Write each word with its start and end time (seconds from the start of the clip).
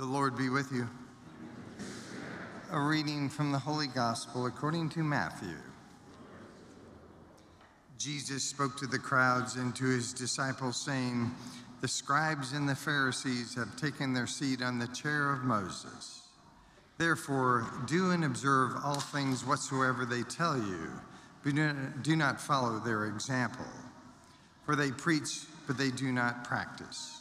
The 0.00 0.06
Lord 0.06 0.34
be 0.34 0.48
with 0.48 0.72
you. 0.72 0.88
A 2.72 2.80
reading 2.80 3.28
from 3.28 3.52
the 3.52 3.58
Holy 3.58 3.86
Gospel 3.86 4.46
according 4.46 4.88
to 4.90 5.00
Matthew. 5.00 5.58
Jesus 7.98 8.42
spoke 8.42 8.78
to 8.78 8.86
the 8.86 8.98
crowds 8.98 9.56
and 9.56 9.76
to 9.76 9.84
his 9.84 10.14
disciples, 10.14 10.80
saying, 10.80 11.30
The 11.82 11.88
scribes 11.88 12.54
and 12.54 12.66
the 12.66 12.74
Pharisees 12.74 13.54
have 13.56 13.76
taken 13.76 14.14
their 14.14 14.26
seat 14.26 14.62
on 14.62 14.78
the 14.78 14.86
chair 14.86 15.34
of 15.34 15.44
Moses. 15.44 16.22
Therefore, 16.96 17.66
do 17.86 18.12
and 18.12 18.24
observe 18.24 18.72
all 18.82 19.00
things 19.00 19.44
whatsoever 19.44 20.06
they 20.06 20.22
tell 20.22 20.56
you, 20.56 20.92
but 21.44 22.02
do 22.02 22.16
not 22.16 22.40
follow 22.40 22.78
their 22.78 23.04
example. 23.04 23.68
For 24.64 24.74
they 24.74 24.92
preach, 24.92 25.42
but 25.66 25.76
they 25.76 25.90
do 25.90 26.10
not 26.10 26.44
practice. 26.44 27.19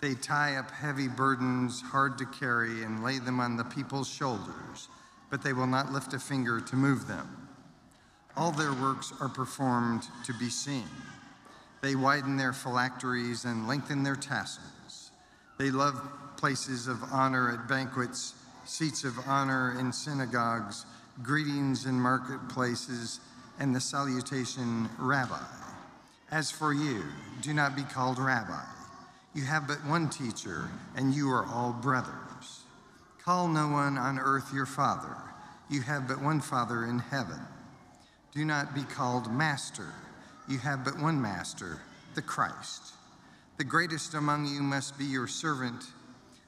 They 0.00 0.14
tie 0.14 0.56
up 0.56 0.70
heavy 0.70 1.08
burdens 1.08 1.80
hard 1.80 2.18
to 2.18 2.26
carry 2.26 2.82
and 2.82 3.02
lay 3.02 3.18
them 3.18 3.40
on 3.40 3.56
the 3.56 3.64
people's 3.64 4.08
shoulders, 4.08 4.88
but 5.30 5.42
they 5.42 5.54
will 5.54 5.66
not 5.66 5.92
lift 5.92 6.12
a 6.12 6.18
finger 6.18 6.60
to 6.60 6.76
move 6.76 7.08
them. 7.08 7.48
All 8.36 8.52
their 8.52 8.74
works 8.74 9.12
are 9.20 9.30
performed 9.30 10.06
to 10.24 10.34
be 10.34 10.50
seen. 10.50 10.88
They 11.80 11.94
widen 11.94 12.36
their 12.36 12.52
phylacteries 12.52 13.46
and 13.46 13.66
lengthen 13.66 14.02
their 14.02 14.16
tassels. 14.16 15.10
They 15.58 15.70
love 15.70 15.98
places 16.36 16.86
of 16.86 17.02
honor 17.10 17.50
at 17.50 17.66
banquets, 17.66 18.34
seats 18.66 19.04
of 19.04 19.18
honor 19.26 19.78
in 19.78 19.92
synagogues, 19.92 20.84
greetings 21.22 21.86
in 21.86 21.98
marketplaces, 21.98 23.20
and 23.58 23.74
the 23.74 23.80
salutation, 23.80 24.90
Rabbi. 24.98 25.40
As 26.30 26.50
for 26.50 26.74
you, 26.74 27.04
do 27.40 27.54
not 27.54 27.74
be 27.74 27.84
called 27.84 28.18
Rabbi 28.18 28.75
you 29.36 29.44
have 29.44 29.68
but 29.68 29.84
one 29.84 30.08
teacher, 30.08 30.70
and 30.96 31.14
you 31.14 31.30
are 31.30 31.44
all 31.44 31.72
brothers. 31.72 32.62
Call 33.22 33.48
no 33.48 33.68
one 33.68 33.98
on 33.98 34.18
earth 34.18 34.50
your 34.54 34.64
father. 34.64 35.14
You 35.68 35.82
have 35.82 36.08
but 36.08 36.22
one 36.22 36.40
Father 36.40 36.86
in 36.86 37.00
heaven. 37.00 37.40
Do 38.32 38.46
not 38.46 38.74
be 38.74 38.82
called 38.82 39.30
master. 39.30 39.92
You 40.48 40.56
have 40.58 40.84
but 40.84 40.98
one 40.98 41.20
master, 41.20 41.80
the 42.14 42.22
Christ. 42.22 42.94
The 43.58 43.64
greatest 43.64 44.14
among 44.14 44.46
you 44.46 44.62
must 44.62 44.98
be 44.98 45.04
your 45.04 45.26
servant. 45.26 45.84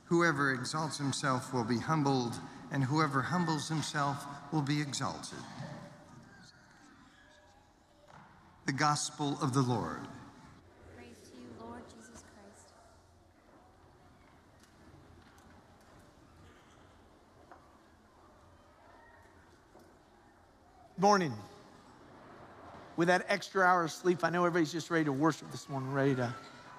Whoever 0.05 0.55
exalts 0.55 0.97
himself 0.97 1.53
will 1.53 1.65
be 1.65 1.79
humbled, 1.79 2.37
and 2.73 2.83
whoever 2.83 3.21
humbles 3.21 3.69
himself 3.69 4.25
will 4.51 4.63
be 4.63 4.81
exalted. 4.81 5.39
The 8.65 8.73
Gospel 8.73 9.37
of 9.43 9.53
the 9.53 9.63
Lord. 9.63 10.07
Morning. 20.99 21.33
With 22.97 23.07
that 23.07 23.25
extra 23.29 23.63
hour 23.63 23.85
of 23.85 23.93
sleep, 23.93 24.25
I 24.25 24.31
know 24.31 24.45
everybody's 24.45 24.73
just 24.73 24.91
ready 24.91 25.05
to 25.05 25.13
worship 25.13 25.49
this 25.53 25.69
morning, 25.69 25.93
ready 25.93 26.17
to 26.17 26.35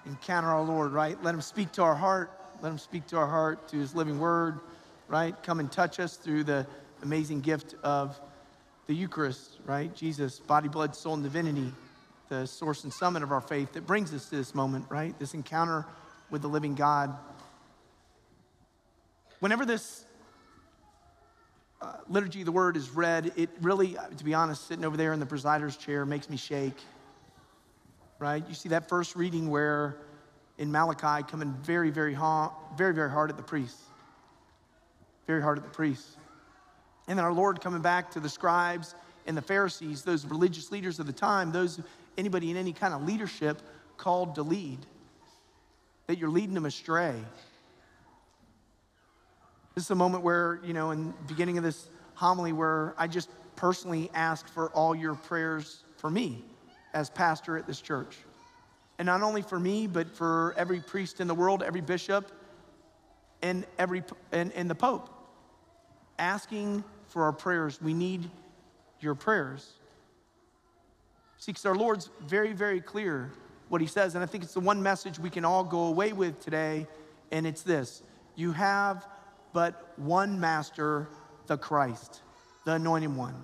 encounter 0.06 0.50
our 0.50 0.62
Lord, 0.62 0.92
right? 0.92 1.22
Let 1.24 1.34
Him 1.34 1.42
speak 1.42 1.72
to 1.74 1.84
our 1.84 1.96
heart. 1.96 2.30
Let 2.62 2.70
Him 2.70 2.78
speak 2.78 3.08
to 3.08 3.18
our 3.18 3.28
heart, 3.28 3.70
to 3.70 3.78
His 3.78 3.96
living 3.96 4.20
word, 4.20 4.60
right? 5.08 5.42
Come 5.44 5.62
and 5.62 5.72
touch 5.72 6.02
us 6.02 6.18
through 6.18 6.44
the 6.44 6.68
amazing 7.02 7.40
gift 7.40 7.76
of 7.82 8.20
the 8.88 8.94
Eucharist, 8.94 9.60
right? 9.66 9.96
Jesus, 9.96 10.40
body, 10.40 10.68
blood, 10.68 10.98
soul, 10.98 11.14
and 11.14 11.24
divinity, 11.24 11.72
the 12.28 12.46
source 12.46 12.84
and 12.84 12.92
summit 12.92 13.24
of 13.24 13.32
our 13.32 13.40
faith 13.40 13.72
that 13.72 13.88
brings 13.88 14.14
us 14.14 14.28
to 14.30 14.36
this 14.36 14.54
moment, 14.54 14.84
right? 14.90 15.18
This 15.18 15.34
encounter 15.34 15.86
with 16.30 16.42
the 16.42 16.50
living 16.50 16.76
God. 16.76 17.16
Whenever 19.40 19.66
this 19.66 20.04
uh, 21.82 21.94
liturgy 22.10 22.44
the 22.44 22.52
word 22.52 22.76
is 22.76 22.90
read, 22.90 23.32
it 23.36 23.50
really, 23.62 23.98
uh, 23.98 24.08
to 24.10 24.24
be 24.24 24.34
honest, 24.34 24.68
sitting 24.68 24.84
over 24.84 24.98
there 24.98 25.14
in 25.14 25.20
the 25.20 25.26
presider's 25.26 25.78
chair 25.78 26.06
makes 26.06 26.30
me 26.30 26.38
shake. 26.38 26.78
Right? 28.20 28.44
You 28.48 28.54
see 28.54 28.70
that 28.70 28.90
first 28.90 29.16
reading 29.16 29.50
where 29.50 29.96
in 30.58 30.72
Malachi 30.72 31.24
coming 31.30 31.54
very, 31.64 31.90
very, 31.90 32.14
ha- 32.14 32.54
very, 32.78 32.94
very 32.94 33.10
hard 33.10 33.30
at 33.30 33.38
the 33.38 33.44
priests. 33.44 33.82
Very 35.26 35.42
hard 35.42 35.58
at 35.58 35.64
the 35.64 35.70
priests. 35.70 36.18
And 37.08 37.18
then 37.18 37.26
our 37.26 37.34
Lord 37.34 37.62
coming 37.62 37.82
back 37.82 38.12
to 38.12 38.20
the 38.20 38.30
scribes 38.30 38.94
and 39.26 39.38
the 39.38 39.42
Pharisees, 39.42 40.04
those 40.04 40.26
religious 40.26 40.72
leaders 40.72 41.00
of 41.00 41.08
the 41.08 41.14
time, 41.14 41.52
those 41.52 41.80
anybody 42.18 42.52
in 42.52 42.58
any 42.58 42.74
kind 42.74 42.94
of 42.94 43.04
leadership 43.04 43.62
called 43.96 44.36
to 44.36 44.44
lead, 44.44 44.80
that 46.08 46.18
you're 46.18 46.30
leading 46.30 46.54
them 46.54 46.66
astray. 46.66 47.16
This 49.80 49.86
is 49.86 49.92
a 49.92 49.96
moment 49.96 50.26
where, 50.26 50.60
you 50.62 50.74
know, 50.74 50.92
in 50.92 51.06
the 51.06 51.14
beginning 51.26 51.58
of 51.58 51.64
this 51.64 51.90
homily, 52.14 52.52
where 52.52 52.94
I 52.98 53.08
just 53.08 53.30
personally 53.56 54.12
ask 54.14 54.46
for 54.50 54.72
all 54.72 54.94
your 54.94 55.16
prayers 55.16 55.86
for 55.96 56.10
me 56.10 56.44
as 56.94 57.10
pastor 57.10 57.58
at 57.58 57.66
this 57.66 57.80
church. 57.80 58.18
And 58.98 59.06
not 59.06 59.22
only 59.22 59.42
for 59.42 59.58
me, 59.58 59.88
but 59.88 60.14
for 60.14 60.54
every 60.58 60.82
priest 60.82 61.22
in 61.22 61.28
the 61.28 61.34
world, 61.34 61.64
every 61.64 61.80
bishop, 61.80 62.30
and 63.42 63.66
every 63.78 64.04
and, 64.34 64.52
and 64.52 64.70
the 64.70 64.76
Pope. 64.76 65.10
Asking 66.18 66.84
for 67.08 67.24
our 67.24 67.32
prayers. 67.32 67.82
We 67.82 67.94
need 67.94 68.30
your 69.00 69.16
prayers. 69.16 69.66
See, 71.38 71.54
because 71.54 71.66
our 71.66 71.76
Lord's 71.76 72.10
very, 72.28 72.52
very 72.52 72.82
clear 72.82 73.32
what 73.70 73.80
he 73.80 73.88
says, 73.88 74.16
and 74.16 74.22
I 74.22 74.28
think 74.28 74.44
it's 74.44 74.56
the 74.56 74.60
one 74.60 74.84
message 74.84 75.20
we 75.20 75.30
can 75.30 75.46
all 75.46 75.64
go 75.64 75.86
away 75.86 76.12
with 76.12 76.38
today, 76.42 76.86
and 77.32 77.48
it's 77.48 77.62
this 77.62 78.04
you 78.36 78.52
have 78.52 79.08
but 79.54 79.94
one 79.98 80.40
master, 80.40 81.08
the 81.48 81.58
Christ, 81.58 82.22
the 82.66 82.74
anointed 82.74 83.16
one. 83.16 83.44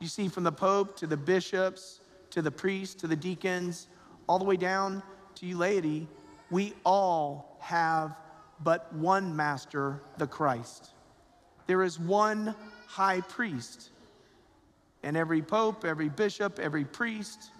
You 0.00 0.08
see, 0.08 0.28
from 0.28 0.44
the 0.44 0.52
Pope 0.52 0.96
to 0.98 1.06
the 1.06 1.16
bishops 1.16 2.00
to 2.30 2.42
the 2.42 2.50
priests 2.50 2.94
to 2.96 3.06
the 3.06 3.16
deacons, 3.16 3.88
all 4.28 4.38
the 4.38 4.44
way 4.44 4.56
down 4.56 5.02
to 5.36 5.46
you 5.46 5.56
laity, 5.56 6.06
we 6.50 6.74
all 6.84 7.56
have 7.60 8.14
but 8.62 8.92
one 8.94 9.34
master, 9.34 10.02
the 10.18 10.26
Christ. 10.26 10.90
There 11.66 11.82
is 11.82 11.98
one 11.98 12.54
high 12.86 13.20
priest. 13.22 13.90
And 15.02 15.16
every 15.16 15.42
pope, 15.42 15.84
every 15.84 16.08
bishop, 16.08 16.58
every 16.58 16.84
priest, 16.84 17.50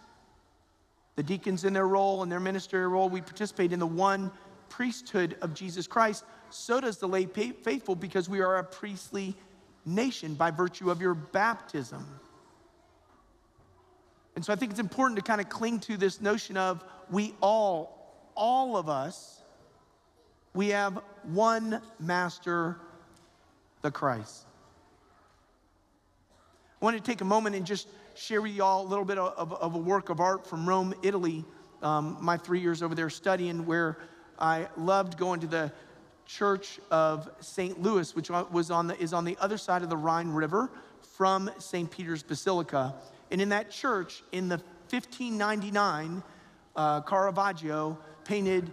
the 1.16 1.22
deacons 1.22 1.64
in 1.64 1.72
their 1.72 1.88
role 1.88 2.22
and 2.22 2.30
their 2.30 2.40
ministerial 2.40 2.90
role, 2.90 3.08
we 3.08 3.20
participate 3.20 3.72
in 3.72 3.78
the 3.78 3.86
one 3.86 4.30
priesthood 4.68 5.36
of 5.42 5.54
Jesus 5.54 5.86
Christ 5.86 6.24
so 6.50 6.80
does 6.80 6.98
the 6.98 7.08
lay 7.08 7.26
faithful 7.26 7.94
because 7.94 8.28
we 8.28 8.40
are 8.40 8.58
a 8.58 8.64
priestly 8.64 9.34
nation 9.84 10.34
by 10.34 10.50
virtue 10.50 10.90
of 10.90 11.00
your 11.00 11.14
baptism. 11.14 12.04
And 14.34 14.44
so 14.44 14.52
I 14.52 14.56
think 14.56 14.70
it's 14.70 14.80
important 14.80 15.16
to 15.16 15.22
kind 15.24 15.40
of 15.40 15.48
cling 15.48 15.80
to 15.80 15.96
this 15.96 16.20
notion 16.20 16.56
of 16.56 16.84
we 17.10 17.34
all, 17.40 18.30
all 18.34 18.76
of 18.76 18.88
us, 18.88 19.40
we 20.52 20.68
have 20.68 21.00
one 21.22 21.80
master, 21.98 22.76
the 23.82 23.90
Christ. 23.90 24.44
I 26.80 26.84
want 26.84 26.96
to 26.96 27.02
take 27.02 27.22
a 27.22 27.24
moment 27.24 27.56
and 27.56 27.64
just 27.64 27.88
share 28.14 28.42
with 28.42 28.52
you 28.52 28.62
all 28.62 28.84
a 28.84 28.88
little 28.88 29.04
bit 29.04 29.18
of, 29.18 29.52
of 29.52 29.74
a 29.74 29.78
work 29.78 30.10
of 30.10 30.20
art 30.20 30.46
from 30.46 30.68
Rome, 30.68 30.94
Italy. 31.02 31.44
Um, 31.82 32.18
my 32.20 32.36
three 32.36 32.60
years 32.60 32.82
over 32.82 32.94
there 32.94 33.10
studying, 33.10 33.66
where 33.66 33.98
I 34.38 34.68
loved 34.76 35.16
going 35.16 35.40
to 35.40 35.46
the 35.46 35.72
Church 36.26 36.80
of 36.90 37.28
St. 37.40 37.80
Louis, 37.80 38.14
which 38.14 38.30
was 38.30 38.70
on 38.70 38.88
the, 38.88 39.00
is 39.00 39.12
on 39.12 39.24
the 39.24 39.36
other 39.40 39.56
side 39.56 39.82
of 39.82 39.90
the 39.90 39.96
Rhine 39.96 40.30
River 40.30 40.70
from 41.16 41.50
St. 41.58 41.90
Peter's 41.90 42.22
Basilica. 42.22 42.94
And 43.30 43.40
in 43.40 43.48
that 43.50 43.70
church, 43.70 44.22
in 44.32 44.48
the 44.48 44.56
1599, 44.90 46.22
uh, 46.74 47.00
Caravaggio 47.02 47.98
painted 48.24 48.70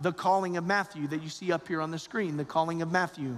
the 0.00 0.12
calling 0.12 0.56
of 0.56 0.66
Matthew 0.66 1.06
that 1.08 1.22
you 1.22 1.28
see 1.28 1.52
up 1.52 1.66
here 1.66 1.80
on 1.80 1.90
the 1.90 1.98
screen, 1.98 2.36
the 2.36 2.44
calling 2.44 2.82
of 2.82 2.90
Matthew. 2.90 3.36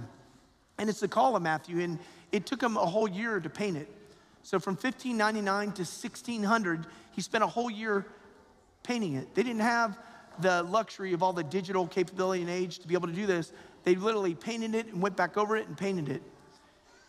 And 0.77 0.89
it's 0.89 0.99
the 0.99 1.07
call 1.07 1.35
of 1.35 1.41
Matthew, 1.41 1.79
and 1.79 1.99
it 2.31 2.45
took 2.45 2.61
him 2.61 2.77
a 2.77 2.85
whole 2.85 3.07
year 3.07 3.39
to 3.39 3.49
paint 3.49 3.77
it. 3.77 3.89
So 4.43 4.59
from 4.59 4.73
1599 4.73 5.71
to 5.73 5.81
1600, 5.81 6.85
he 7.11 7.21
spent 7.21 7.43
a 7.43 7.47
whole 7.47 7.71
year 7.71 8.05
painting 8.83 9.15
it. 9.15 9.33
They 9.33 9.43
didn't 9.43 9.61
have 9.61 9.97
the 10.41 10.63
luxury 10.63 11.13
of 11.13 11.23
all 11.23 11.33
the 11.33 11.43
digital 11.43 11.87
capability 11.87 12.41
and 12.41 12.49
age 12.49 12.79
to 12.79 12.87
be 12.87 12.93
able 12.93 13.07
to 13.07 13.13
do 13.13 13.25
this. 13.25 13.51
They 13.83 13.95
literally 13.95 14.35
painted 14.35 14.75
it 14.75 14.87
and 14.87 15.01
went 15.01 15.15
back 15.15 15.37
over 15.37 15.55
it 15.57 15.67
and 15.67 15.77
painted 15.77 16.09
it. 16.09 16.21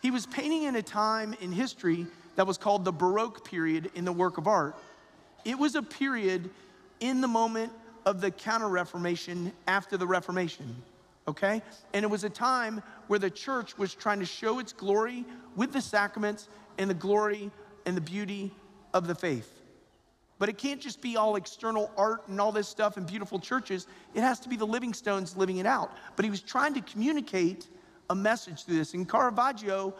He 0.02 0.10
was 0.10 0.26
painting 0.26 0.64
in 0.64 0.76
a 0.76 0.82
time 0.82 1.34
in 1.40 1.52
history 1.52 2.06
that 2.36 2.46
was 2.46 2.58
called 2.58 2.84
the 2.84 2.92
Baroque 2.92 3.44
period 3.48 3.90
in 3.94 4.04
the 4.04 4.12
work 4.12 4.38
of 4.38 4.46
art. 4.46 4.76
It 5.44 5.58
was 5.58 5.74
a 5.74 5.82
period 5.82 6.50
in 7.00 7.20
the 7.20 7.28
moment 7.28 7.72
of 8.04 8.20
the 8.20 8.30
Counter 8.30 8.68
Reformation 8.68 9.52
after 9.66 9.96
the 9.96 10.06
Reformation, 10.06 10.76
okay? 11.26 11.62
And 11.92 12.04
it 12.04 12.08
was 12.08 12.24
a 12.24 12.30
time 12.30 12.82
where 13.08 13.18
the 13.18 13.30
church 13.30 13.76
was 13.78 13.94
trying 13.94 14.20
to 14.20 14.26
show 14.26 14.58
its 14.58 14.72
glory 14.72 15.24
with 15.56 15.72
the 15.72 15.80
sacraments 15.80 16.48
and 16.78 16.88
the 16.88 16.94
glory 16.94 17.50
and 17.84 17.96
the 17.96 18.00
beauty 18.00 18.52
of 18.94 19.06
the 19.06 19.14
faith. 19.14 19.50
But 20.38 20.48
it 20.48 20.58
can't 20.58 20.80
just 20.80 21.00
be 21.00 21.16
all 21.16 21.36
external 21.36 21.90
art 21.96 22.28
and 22.28 22.40
all 22.40 22.52
this 22.52 22.68
stuff 22.68 22.96
and 22.96 23.06
beautiful 23.06 23.38
churches. 23.38 23.86
It 24.14 24.20
has 24.20 24.38
to 24.40 24.48
be 24.48 24.56
the 24.56 24.66
living 24.66 24.92
stones 24.92 25.36
living 25.36 25.58
it 25.58 25.66
out. 25.66 25.96
But 26.14 26.24
he 26.24 26.30
was 26.30 26.42
trying 26.42 26.74
to 26.74 26.82
communicate 26.82 27.68
a 28.10 28.14
message 28.14 28.64
through 28.64 28.76
this. 28.76 28.94
And 28.94 29.08
Caravaggio 29.08 29.94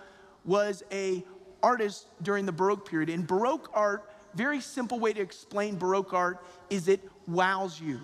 was 0.45 0.83
a 0.93 1.25
artist 1.63 2.09
during 2.23 2.47
the 2.47 2.53
Baroque 2.53 2.89
period. 2.89 3.09
In 3.09 3.25
Baroque 3.25 3.71
art, 3.73 4.11
very 4.35 4.61
simple 4.61 4.99
way 4.99 5.13
to 5.13 5.21
explain 5.21 5.77
Baroque 5.77 6.13
art 6.13 6.45
is 6.69 6.89
it 6.89 7.01
wows 7.27 7.81
you. 7.81 8.01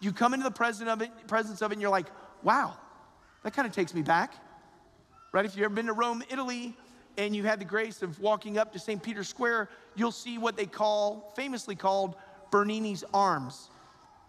You 0.00 0.12
come 0.12 0.34
into 0.34 0.44
the 0.44 0.50
presence 0.50 0.88
of 0.88 1.02
it, 1.02 1.10
presence 1.26 1.62
of 1.62 1.72
it 1.72 1.74
and 1.74 1.82
you're 1.82 1.90
like, 1.90 2.06
wow, 2.42 2.76
that 3.42 3.54
kind 3.54 3.66
of 3.66 3.74
takes 3.74 3.92
me 3.92 4.02
back. 4.02 4.34
Right? 5.32 5.44
If 5.44 5.56
you've 5.56 5.64
ever 5.64 5.74
been 5.74 5.86
to 5.86 5.92
Rome, 5.92 6.22
Italy, 6.30 6.76
and 7.18 7.34
you 7.34 7.44
had 7.44 7.60
the 7.60 7.64
grace 7.64 8.02
of 8.02 8.20
walking 8.20 8.58
up 8.58 8.72
to 8.72 8.78
St. 8.78 9.02
Peter's 9.02 9.28
Square, 9.28 9.68
you'll 9.94 10.12
see 10.12 10.38
what 10.38 10.56
they 10.56 10.66
call, 10.66 11.32
famously 11.36 11.74
called, 11.74 12.16
Bernini's 12.50 13.04
Arms, 13.12 13.70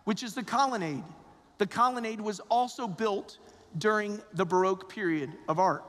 which 0.05 0.23
is 0.23 0.33
the 0.33 0.43
colonnade. 0.43 1.03
The 1.57 1.67
colonnade 1.67 2.21
was 2.21 2.39
also 2.49 2.87
built 2.87 3.37
during 3.77 4.21
the 4.33 4.45
Baroque 4.45 4.89
period 4.89 5.31
of 5.47 5.59
art. 5.59 5.83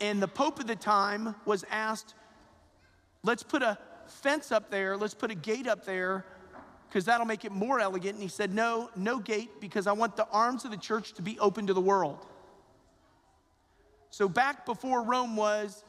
And 0.00 0.20
the 0.20 0.28
Pope 0.28 0.58
at 0.60 0.66
the 0.66 0.76
time 0.76 1.34
was 1.44 1.64
asked, 1.70 2.14
let's 3.22 3.42
put 3.42 3.62
a 3.62 3.78
fence 4.06 4.50
up 4.50 4.70
there, 4.70 4.96
let's 4.96 5.14
put 5.14 5.30
a 5.30 5.34
gate 5.34 5.66
up 5.66 5.84
there, 5.84 6.24
because 6.88 7.04
that'll 7.04 7.26
make 7.26 7.44
it 7.44 7.52
more 7.52 7.80
elegant. 7.80 8.14
And 8.14 8.22
he 8.22 8.28
said, 8.28 8.52
no, 8.52 8.90
no 8.96 9.18
gate, 9.18 9.50
because 9.60 9.86
I 9.86 9.92
want 9.92 10.16
the 10.16 10.26
arms 10.28 10.64
of 10.64 10.70
the 10.70 10.76
church 10.76 11.12
to 11.14 11.22
be 11.22 11.38
open 11.38 11.66
to 11.68 11.74
the 11.74 11.80
world. 11.80 12.26
So 14.12 14.28
back 14.28 14.66
before 14.66 15.02
Rome 15.02 15.36
was, 15.36 15.84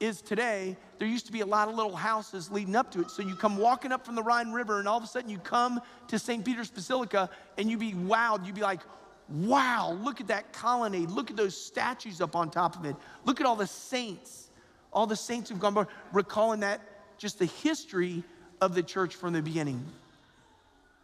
is 0.00 0.20
today, 0.20 0.76
there 0.98 1.06
used 1.06 1.26
to 1.26 1.32
be 1.32 1.42
a 1.42 1.46
lot 1.46 1.68
of 1.68 1.76
little 1.76 1.94
houses 1.94 2.50
leading 2.50 2.74
up 2.74 2.90
to 2.90 3.02
it. 3.02 3.10
So 3.10 3.22
you 3.22 3.36
come 3.36 3.56
walking 3.56 3.92
up 3.92 4.04
from 4.04 4.16
the 4.16 4.22
Rhine 4.22 4.50
River, 4.50 4.80
and 4.80 4.88
all 4.88 4.98
of 4.98 5.04
a 5.04 5.06
sudden 5.06 5.30
you 5.30 5.38
come 5.38 5.80
to 6.08 6.18
St. 6.18 6.44
Peter's 6.44 6.70
Basilica, 6.70 7.30
and 7.56 7.70
you'd 7.70 7.78
be 7.78 7.92
wowed. 7.92 8.44
You'd 8.44 8.56
be 8.56 8.62
like, 8.62 8.80
wow, 9.28 9.96
look 10.02 10.20
at 10.20 10.26
that 10.26 10.52
colonnade. 10.52 11.08
Look 11.10 11.30
at 11.30 11.36
those 11.36 11.56
statues 11.56 12.20
up 12.20 12.34
on 12.34 12.50
top 12.50 12.74
of 12.74 12.84
it. 12.84 12.96
Look 13.24 13.40
at 13.40 13.46
all 13.46 13.56
the 13.56 13.66
saints, 13.66 14.50
all 14.92 15.06
the 15.06 15.14
saints 15.14 15.50
who've 15.50 15.60
gone 15.60 15.74
by, 15.74 15.86
recalling 16.12 16.60
that 16.60 16.80
just 17.16 17.38
the 17.38 17.46
history 17.46 18.24
of 18.60 18.74
the 18.74 18.82
church 18.82 19.14
from 19.14 19.34
the 19.34 19.42
beginning. 19.42 19.84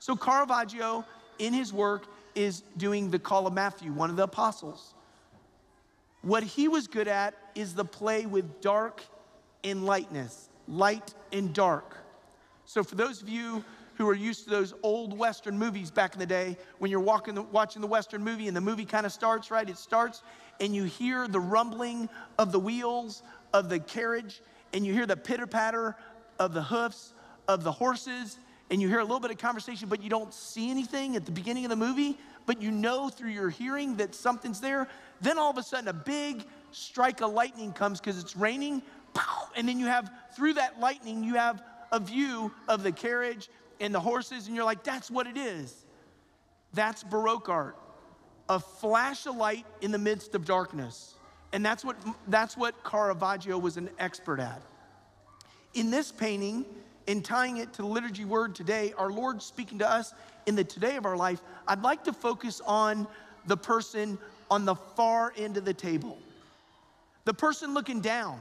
So 0.00 0.17
Caravaggio, 0.17 1.05
in 1.38 1.52
his 1.52 1.72
work, 1.72 2.06
is 2.34 2.64
doing 2.79 3.12
the 3.12 3.19
call 3.20 3.46
of 3.46 3.52
Matthew, 3.52 3.93
one 3.93 4.11
of 4.11 4.17
the 4.17 4.25
apostles. 4.25 4.94
What 6.23 6.43
he 6.43 6.69
was 6.69 6.87
good 6.87 7.09
at 7.09 7.35
is 7.55 7.75
the 7.75 7.85
play 7.85 8.27
with 8.27 8.61
dark 8.61 9.03
and 9.63 9.85
lightness, 9.85 10.49
light 10.67 11.15
and 11.33 11.53
dark. 11.55 11.97
So, 12.65 12.83
for 12.83 12.97
those 12.97 13.23
of 13.23 13.29
you 13.29 13.65
who 13.97 14.09
are 14.09 14.15
used 14.15 14.45
to 14.45 14.51
those 14.51 14.75
old 14.83 15.17
Western 15.17 15.59
movies 15.59 15.91
back 15.91 16.15
in 16.15 16.19
the 16.19 16.27
day, 16.27 16.57
when 16.79 16.91
you're 16.91 17.01
watching 17.01 17.35
the 17.35 17.87
Western 17.87 18.23
movie 18.23 18.49
and 18.49 18.57
the 18.57 18.61
movie 18.61 18.85
kind 18.85 19.07
of 19.07 19.13
starts, 19.13 19.51
right? 19.51 19.69
It 19.69 19.79
starts 19.79 20.23
and 20.61 20.75
you 20.75 20.85
hear 20.85 21.29
the 21.29 21.41
rumbling 21.41 22.09
of 22.39 22.53
the 22.53 22.59
wheels 22.59 23.23
of 23.55 23.69
the 23.69 23.79
carriage 23.79 24.43
and 24.75 24.85
you 24.85 24.93
hear 24.93 25.07
the 25.07 25.17
pitter 25.17 25.47
patter 25.47 25.97
of 26.39 26.53
the 26.53 26.63
hoofs 26.63 27.15
of 27.49 27.65
the 27.65 27.73
horses 27.73 28.39
and 28.71 28.83
you 28.83 28.89
hear 28.89 28.99
a 28.99 29.05
little 29.05 29.21
bit 29.21 29.31
of 29.31 29.39
conversation, 29.39 29.89
but 29.89 30.03
you 30.03 30.11
don't 30.11 30.35
see 30.35 30.71
anything 30.71 31.17
at 31.17 31.25
the 31.25 31.33
beginning 31.33 31.65
of 31.65 31.71
the 31.71 31.77
movie, 31.77 32.19
but 32.46 32.62
you 32.62 32.70
know 32.70 33.08
through 33.08 33.31
your 33.31 33.50
hearing 33.50 33.96
that 33.96 34.14
something's 34.14 34.60
there. 34.60 34.88
Then 35.20 35.38
all 35.38 35.50
of 35.50 35.58
a 35.58 35.62
sudden, 35.62 35.88
a 35.88 35.93
big 35.93 36.44
strike 36.70 37.20
of 37.20 37.32
lightning 37.32 37.72
comes 37.72 38.00
because 38.00 38.19
it's 38.19 38.37
raining. 38.37 38.82
And 39.56 39.69
then 39.69 39.78
you 39.78 39.87
have, 39.87 40.10
through 40.34 40.54
that 40.54 40.81
lightning, 40.81 41.25
you 41.25 41.34
have 41.34 41.62
a 41.93 41.98
view 41.98 42.52
of 42.69 42.82
the 42.82 42.93
carriage 42.93 43.48
and 43.81 43.94
the 43.94 44.00
horses, 44.00 44.46
and 44.46 44.56
you're 44.56 44.64
like, 44.64 44.84
that's 44.84 45.10
what 45.10 45.26
it 45.26 45.37
is. 45.37 45.84
That's 46.72 47.02
Baroque 47.02 47.48
art. 47.48 47.76
A 48.48 48.60
flash 48.60 49.26
of 49.26 49.37
light 49.37 49.66
in 49.81 49.90
the 49.90 49.98
midst 49.98 50.34
of 50.34 50.44
darkness. 50.44 51.14
And 51.52 51.64
that's 51.64 51.84
what, 51.84 51.96
that's 52.28 52.56
what 52.56 52.84
Caravaggio 52.84 53.58
was 53.58 53.76
an 53.76 53.90
expert 53.98 54.40
at. 54.40 54.62
In 55.75 55.90
this 55.90 56.12
painting, 56.12 56.64
in 57.06 57.23
tying 57.23 57.58
it 57.58 57.73
to 57.75 57.82
the 57.82 57.88
liturgy 57.88 58.25
word 58.25 58.55
today, 58.55 58.93
our 58.99 59.11
Lord 59.11 59.43
speaking 59.43 59.79
to 59.79 59.91
us 59.91 60.14
in 60.47 60.56
the 60.56 60.64
today 60.64 60.97
of 60.97 61.06
our 61.06 61.17
life, 61.17 61.41
I'd 61.67 61.82
like 61.82 62.05
to 62.05 62.12
focus 62.12 62.61
on 62.67 63.06
the 63.47 63.56
person 63.56 64.19
on 64.50 64.64
the 64.64 64.75
far 64.75 65.32
end 65.37 65.56
of 65.56 65.64
the 65.64 65.75
table. 65.75 66.19
The 67.25 67.35
person 67.35 67.75
looking 67.75 68.00
down. 68.00 68.38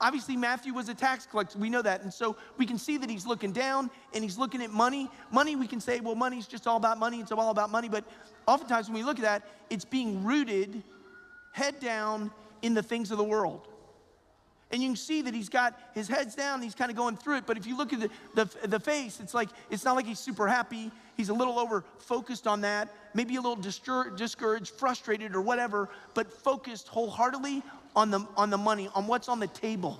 Obviously, 0.00 0.36
Matthew 0.36 0.72
was 0.72 0.88
a 0.88 0.94
tax 0.94 1.26
collector. 1.26 1.58
We 1.58 1.70
know 1.70 1.82
that. 1.82 2.02
And 2.02 2.12
so 2.12 2.36
we 2.56 2.66
can 2.66 2.78
see 2.78 2.98
that 2.98 3.10
he's 3.10 3.26
looking 3.26 3.50
down 3.50 3.90
and 4.14 4.22
he's 4.22 4.38
looking 4.38 4.62
at 4.62 4.70
money. 4.70 5.10
Money, 5.32 5.56
we 5.56 5.66
can 5.66 5.80
say, 5.80 5.98
well, 5.98 6.14
money's 6.14 6.46
just 6.46 6.68
all 6.68 6.76
about 6.76 6.98
money. 6.98 7.20
It's 7.20 7.32
all 7.32 7.50
about 7.50 7.70
money. 7.70 7.88
But 7.88 8.04
oftentimes 8.46 8.88
when 8.88 8.94
we 8.94 9.02
look 9.02 9.18
at 9.18 9.22
that, 9.22 9.42
it's 9.70 9.84
being 9.84 10.24
rooted 10.24 10.82
head 11.52 11.80
down 11.80 12.30
in 12.62 12.74
the 12.74 12.82
things 12.82 13.10
of 13.10 13.18
the 13.18 13.24
world. 13.24 13.66
And 14.70 14.82
you 14.82 14.90
can 14.90 14.96
see 14.96 15.22
that 15.22 15.32
he's 15.32 15.48
got 15.48 15.78
his 15.94 16.08
head's 16.08 16.34
down, 16.34 16.60
he's 16.60 16.74
kind 16.74 16.90
of 16.90 16.96
going 16.96 17.16
through 17.16 17.38
it. 17.38 17.46
But 17.46 17.56
if 17.56 17.66
you 17.66 17.76
look 17.76 17.92
at 17.92 18.00
the, 18.00 18.10
the, 18.34 18.68
the, 18.68 18.80
face, 18.80 19.18
it's 19.20 19.32
like, 19.32 19.48
it's 19.70 19.84
not 19.84 19.96
like 19.96 20.06
he's 20.06 20.18
super 20.18 20.46
happy. 20.46 20.90
He's 21.16 21.30
a 21.30 21.34
little 21.34 21.58
over 21.58 21.84
focused 21.98 22.46
on 22.46 22.60
that, 22.60 22.92
maybe 23.14 23.36
a 23.36 23.40
little 23.40 23.56
discouraged, 23.56 24.74
frustrated, 24.74 25.34
or 25.34 25.40
whatever, 25.40 25.88
but 26.14 26.30
focused 26.30 26.88
wholeheartedly 26.88 27.62
on 27.96 28.10
the, 28.10 28.26
on 28.36 28.50
the 28.50 28.58
money, 28.58 28.90
on 28.94 29.06
what's 29.06 29.28
on 29.28 29.40
the 29.40 29.46
table. 29.46 29.98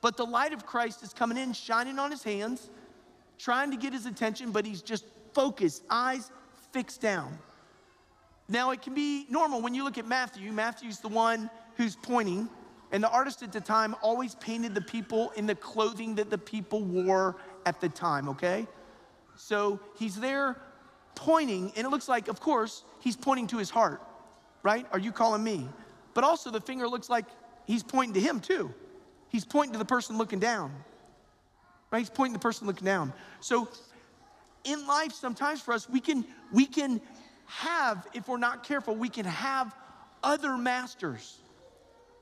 But 0.00 0.16
the 0.16 0.24
light 0.24 0.54
of 0.54 0.64
Christ 0.64 1.02
is 1.02 1.12
coming 1.12 1.36
in, 1.36 1.52
shining 1.52 1.98
on 1.98 2.10
his 2.10 2.22
hands, 2.22 2.70
trying 3.38 3.70
to 3.70 3.76
get 3.76 3.92
his 3.92 4.06
attention, 4.06 4.50
but 4.50 4.64
he's 4.64 4.80
just 4.80 5.04
focused, 5.34 5.82
eyes 5.90 6.30
fixed 6.72 7.02
down. 7.02 7.38
Now, 8.48 8.70
it 8.70 8.82
can 8.82 8.94
be 8.94 9.26
normal 9.28 9.60
when 9.60 9.74
you 9.74 9.84
look 9.84 9.98
at 9.98 10.06
Matthew. 10.06 10.50
Matthew's 10.50 10.98
the 11.00 11.08
one 11.08 11.50
who's 11.76 11.94
pointing 11.94 12.48
and 12.92 13.02
the 13.02 13.10
artist 13.10 13.42
at 13.42 13.52
the 13.52 13.60
time 13.60 13.94
always 14.02 14.34
painted 14.36 14.74
the 14.74 14.80
people 14.80 15.30
in 15.36 15.46
the 15.46 15.54
clothing 15.54 16.16
that 16.16 16.30
the 16.30 16.38
people 16.38 16.82
wore 16.82 17.36
at 17.66 17.80
the 17.80 17.88
time, 17.88 18.28
okay? 18.30 18.66
So 19.36 19.80
he's 19.96 20.16
there 20.16 20.60
pointing, 21.14 21.72
and 21.76 21.86
it 21.86 21.90
looks 21.90 22.08
like, 22.08 22.28
of 22.28 22.40
course, 22.40 22.84
he's 23.00 23.16
pointing 23.16 23.46
to 23.48 23.58
his 23.58 23.70
heart, 23.70 24.02
right? 24.62 24.86
Are 24.92 24.98
you 24.98 25.12
calling 25.12 25.44
me? 25.44 25.68
But 26.14 26.24
also, 26.24 26.50
the 26.50 26.60
finger 26.60 26.88
looks 26.88 27.08
like 27.08 27.26
he's 27.66 27.82
pointing 27.82 28.14
to 28.14 28.20
him 28.20 28.40
too. 28.40 28.74
He's 29.28 29.44
pointing 29.44 29.72
to 29.74 29.78
the 29.78 29.84
person 29.84 30.18
looking 30.18 30.40
down, 30.40 30.72
right? 31.90 32.00
He's 32.00 32.10
pointing 32.10 32.34
to 32.34 32.38
the 32.38 32.42
person 32.42 32.66
looking 32.66 32.86
down. 32.86 33.12
So 33.40 33.68
in 34.64 34.86
life, 34.86 35.12
sometimes 35.12 35.60
for 35.60 35.72
us, 35.72 35.88
we 35.88 36.00
can, 36.00 36.24
we 36.52 36.66
can 36.66 37.00
have, 37.46 38.06
if 38.14 38.28
we're 38.28 38.38
not 38.38 38.64
careful, 38.64 38.96
we 38.96 39.08
can 39.08 39.24
have 39.24 39.74
other 40.22 40.56
masters 40.56 41.38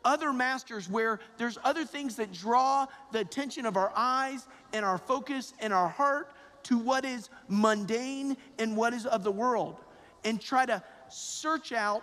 other 0.09 0.33
masters 0.33 0.89
where 0.89 1.21
there's 1.37 1.59
other 1.63 1.85
things 1.85 2.17
that 2.17 2.33
draw 2.33 2.87
the 3.13 3.21
attention 3.21 3.67
of 3.67 3.77
our 3.77 3.93
eyes 3.95 4.49
and 4.73 4.83
our 4.85 4.97
focus 4.97 5.53
and 5.61 5.71
our 5.71 5.89
heart 5.89 6.33
to 6.65 6.79
what 6.79 7.05
is 7.05 7.29
mundane 7.47 8.35
and 8.59 8.75
what 8.75 8.95
is 8.95 9.05
of 9.05 9.23
the 9.23 9.31
world 9.31 9.77
and 10.25 10.41
try 10.41 10.65
to 10.65 10.83
search 11.11 11.73
out 11.73 12.03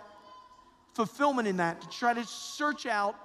fulfillment 0.94 1.48
in 1.48 1.56
that, 1.56 1.80
to 1.80 1.88
try 1.88 2.14
to 2.14 2.24
search 2.24 2.86
out 2.86 3.16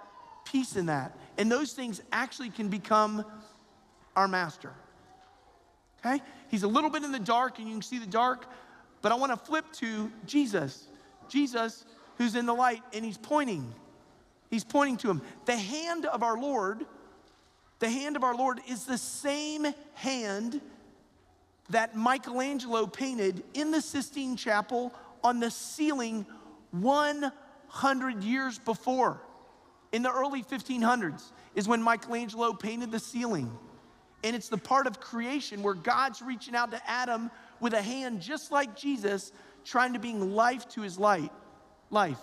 peace 0.45 0.75
in 0.75 0.87
that. 0.87 1.15
And 1.37 1.49
those 1.49 1.73
things 1.73 2.01
actually 2.11 2.49
can 2.49 2.67
become 2.67 3.23
our 4.15 4.27
master. 4.27 4.73
Okay? 6.03 6.21
He's 6.49 6.63
a 6.63 6.67
little 6.67 6.89
bit 6.89 7.03
in 7.03 7.11
the 7.11 7.19
dark 7.19 7.59
and 7.59 7.67
you 7.67 7.75
can 7.75 7.83
see 7.83 7.99
the 7.99 8.07
dark, 8.07 8.47
but 9.03 9.11
I 9.11 9.15
want 9.15 9.31
to 9.31 9.37
flip 9.37 9.65
to 9.73 10.11
Jesus. 10.25 10.87
Jesus, 11.29 11.85
who's 12.17 12.35
in 12.35 12.47
the 12.47 12.53
light, 12.53 12.81
and 12.93 13.05
he's 13.05 13.17
pointing 13.17 13.73
He's 14.51 14.65
pointing 14.65 14.97
to 14.97 15.09
him. 15.09 15.21
The 15.45 15.55
hand 15.55 16.05
of 16.05 16.21
our 16.21 16.37
Lord, 16.37 16.85
the 17.79 17.89
hand 17.89 18.17
of 18.17 18.23
our 18.23 18.35
Lord 18.35 18.59
is 18.69 18.85
the 18.85 18.97
same 18.97 19.65
hand 19.95 20.61
that 21.69 21.95
Michelangelo 21.95 22.85
painted 22.85 23.43
in 23.53 23.71
the 23.71 23.81
Sistine 23.81 24.35
Chapel 24.35 24.93
on 25.23 25.39
the 25.39 25.49
ceiling 25.49 26.25
100 26.71 28.23
years 28.23 28.59
before. 28.59 29.21
In 29.93 30.03
the 30.03 30.11
early 30.11 30.43
1500s 30.43 31.31
is 31.55 31.67
when 31.67 31.81
Michelangelo 31.81 32.51
painted 32.51 32.91
the 32.91 32.99
ceiling. 32.99 33.57
And 34.23 34.35
it's 34.35 34.49
the 34.49 34.57
part 34.57 34.85
of 34.85 34.99
creation 34.99 35.63
where 35.63 35.73
God's 35.73 36.21
reaching 36.21 36.55
out 36.55 36.71
to 36.71 36.89
Adam 36.89 37.31
with 37.61 37.73
a 37.73 37.81
hand 37.81 38.21
just 38.21 38.51
like 38.51 38.75
Jesus, 38.75 39.31
trying 39.63 39.93
to 39.93 39.99
bring 39.99 40.35
life 40.35 40.67
to 40.69 40.81
his 40.81 40.99
light, 40.99 41.31
life. 41.89 42.19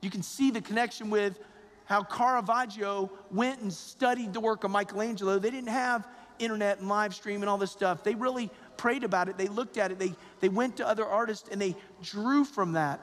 You 0.00 0.10
can 0.10 0.22
see 0.22 0.50
the 0.50 0.60
connection 0.60 1.10
with 1.10 1.38
how 1.86 2.02
Caravaggio 2.02 3.10
went 3.30 3.60
and 3.60 3.72
studied 3.72 4.32
the 4.32 4.40
work 4.40 4.64
of 4.64 4.70
Michelangelo. 4.70 5.38
They 5.38 5.50
didn't 5.50 5.70
have 5.70 6.06
internet 6.38 6.80
and 6.80 6.88
live 6.88 7.14
stream 7.14 7.42
and 7.42 7.48
all 7.48 7.58
this 7.58 7.70
stuff. 7.70 8.02
They 8.04 8.14
really 8.14 8.50
prayed 8.76 9.04
about 9.04 9.28
it. 9.28 9.38
They 9.38 9.48
looked 9.48 9.78
at 9.78 9.90
it. 9.90 9.98
They, 9.98 10.14
they 10.40 10.48
went 10.48 10.76
to 10.78 10.86
other 10.86 11.06
artists 11.06 11.48
and 11.50 11.60
they 11.60 11.74
drew 12.02 12.44
from 12.44 12.72
that. 12.72 13.00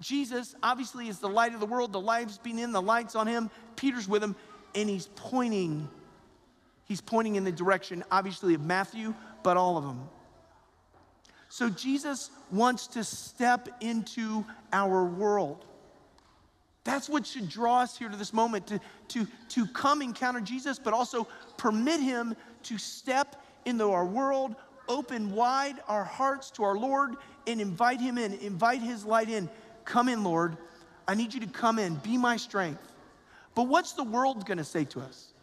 Jesus 0.00 0.54
obviously 0.62 1.08
is 1.08 1.18
the 1.18 1.28
light 1.28 1.54
of 1.54 1.60
the 1.60 1.66
world. 1.66 1.92
The 1.92 2.00
light's 2.00 2.38
being 2.38 2.58
in, 2.58 2.72
the 2.72 2.82
light's 2.82 3.16
on 3.16 3.26
him. 3.26 3.50
Peter's 3.76 4.08
with 4.08 4.22
him, 4.22 4.36
and 4.74 4.88
he's 4.88 5.08
pointing. 5.16 5.88
he's 6.84 7.00
pointing 7.00 7.36
in 7.36 7.44
the 7.44 7.52
direction, 7.52 8.04
obviously, 8.10 8.54
of 8.54 8.60
Matthew, 8.60 9.14
but 9.42 9.56
all 9.56 9.76
of 9.76 9.84
them. 9.84 10.08
So 11.48 11.68
Jesus 11.68 12.30
wants 12.52 12.86
to 12.88 13.02
step 13.02 13.68
into 13.80 14.44
our 14.72 15.04
world. 15.04 15.64
That's 16.88 17.06
what 17.06 17.26
should 17.26 17.50
draw 17.50 17.80
us 17.80 17.98
here 17.98 18.08
to 18.08 18.16
this 18.16 18.32
moment 18.32 18.66
to, 18.68 18.80
to, 19.08 19.26
to 19.50 19.66
come 19.66 20.00
encounter 20.00 20.40
Jesus, 20.40 20.78
but 20.78 20.94
also 20.94 21.28
permit 21.58 22.00
him 22.00 22.34
to 22.62 22.78
step 22.78 23.44
into 23.66 23.90
our 23.90 24.06
world, 24.06 24.56
open 24.88 25.32
wide 25.32 25.76
our 25.86 26.02
hearts 26.02 26.50
to 26.52 26.64
our 26.64 26.78
Lord, 26.78 27.16
and 27.46 27.60
invite 27.60 28.00
him 28.00 28.16
in, 28.16 28.32
invite 28.32 28.80
his 28.80 29.04
light 29.04 29.28
in. 29.28 29.50
Come 29.84 30.08
in, 30.08 30.24
Lord. 30.24 30.56
I 31.06 31.14
need 31.14 31.34
you 31.34 31.40
to 31.40 31.46
come 31.46 31.78
in, 31.78 31.96
be 31.96 32.16
my 32.16 32.38
strength. 32.38 32.80
But 33.54 33.64
what's 33.64 33.92
the 33.92 34.04
world 34.04 34.46
gonna 34.46 34.64
say 34.64 34.86
to 34.86 35.00
us? 35.00 35.34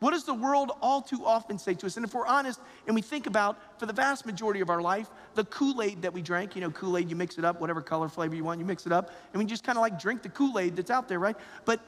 What 0.00 0.12
does 0.12 0.24
the 0.24 0.34
world 0.34 0.72
all 0.80 1.02
too 1.02 1.24
often 1.24 1.58
say 1.58 1.74
to 1.74 1.86
us? 1.86 1.96
And 1.96 2.06
if 2.06 2.14
we're 2.14 2.26
honest 2.26 2.58
and 2.86 2.94
we 2.94 3.02
think 3.02 3.26
about, 3.26 3.78
for 3.78 3.86
the 3.86 3.92
vast 3.92 4.24
majority 4.24 4.60
of 4.60 4.70
our 4.70 4.80
life, 4.80 5.08
the 5.34 5.44
Kool 5.44 5.82
Aid 5.82 6.02
that 6.02 6.12
we 6.12 6.22
drank, 6.22 6.54
you 6.54 6.62
know, 6.62 6.70
Kool 6.70 6.96
Aid, 6.96 7.10
you 7.10 7.16
mix 7.16 7.36
it 7.36 7.44
up, 7.44 7.60
whatever 7.60 7.82
color 7.82 8.08
flavor 8.08 8.34
you 8.34 8.42
want, 8.42 8.58
you 8.58 8.66
mix 8.66 8.86
it 8.86 8.92
up, 8.92 9.12
and 9.32 9.40
we 9.40 9.46
just 9.46 9.62
kind 9.62 9.76
of 9.76 9.82
like 9.82 10.00
drink 10.00 10.22
the 10.22 10.30
Kool 10.30 10.58
Aid 10.58 10.74
that's 10.74 10.90
out 10.90 11.06
there, 11.06 11.18
right? 11.18 11.36
But 11.66 11.80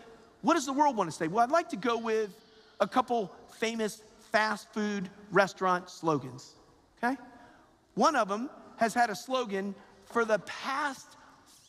what 0.42 0.54
does 0.54 0.66
the 0.66 0.73
world 0.75 0.97
want 0.97 1.11
to 1.11 1.16
say? 1.16 1.26
Well, 1.26 1.42
I'd 1.42 1.50
like 1.50 1.71
to 1.71 1.76
go 1.76 1.97
with 1.97 2.31
a 2.81 2.87
couple 2.87 3.33
famous 3.59 4.02
fast 4.31 4.73
food 4.75 5.09
restaurant 5.31 5.88
slogans, 5.88 6.52
okay? 7.02 7.16
One 7.95 8.14
of 8.14 8.28
them 8.28 8.50
has 8.76 8.92
had 8.92 9.09
a 9.09 9.14
slogan 9.14 9.75
for 10.04 10.26
the 10.26 10.38
past 10.40 11.07